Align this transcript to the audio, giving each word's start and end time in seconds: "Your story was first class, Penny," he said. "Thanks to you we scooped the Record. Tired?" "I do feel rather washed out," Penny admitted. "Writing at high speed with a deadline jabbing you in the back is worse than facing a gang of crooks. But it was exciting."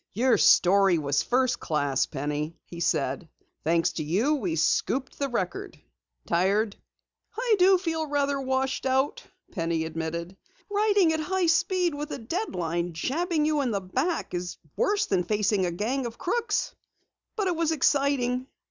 "Your 0.15 0.39
story 0.39 0.97
was 0.97 1.21
first 1.21 1.59
class, 1.59 2.07
Penny," 2.07 2.57
he 2.65 2.79
said. 2.79 3.29
"Thanks 3.63 3.91
to 3.93 4.03
you 4.03 4.33
we 4.33 4.55
scooped 4.55 5.19
the 5.19 5.29
Record. 5.29 5.79
Tired?" 6.25 6.75
"I 7.37 7.55
do 7.59 7.77
feel 7.77 8.07
rather 8.07 8.41
washed 8.41 8.87
out," 8.87 9.21
Penny 9.51 9.85
admitted. 9.85 10.35
"Writing 10.71 11.13
at 11.13 11.19
high 11.19 11.45
speed 11.45 11.93
with 11.93 12.09
a 12.11 12.17
deadline 12.17 12.93
jabbing 12.93 13.45
you 13.45 13.61
in 13.61 13.69
the 13.69 13.79
back 13.81 14.33
is 14.33 14.57
worse 14.75 15.05
than 15.05 15.23
facing 15.23 15.67
a 15.67 15.71
gang 15.71 16.07
of 16.07 16.17
crooks. 16.17 16.73
But 17.35 17.45
it 17.45 17.55
was 17.55 17.71
exciting." 17.71 18.47